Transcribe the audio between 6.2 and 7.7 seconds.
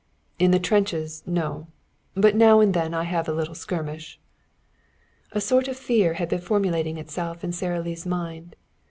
been formulating itself in